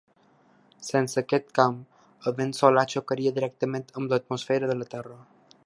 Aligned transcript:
Sense 0.85 1.19
aquest 1.21 1.51
camp, 1.59 1.75
el 2.31 2.35
vent 2.39 2.55
solar 2.61 2.85
xocaria 2.95 3.35
directament 3.37 3.85
amb 4.01 4.15
l'atmosfera 4.15 4.71
de 4.73 4.79
la 4.81 4.89
Terra. 4.95 5.19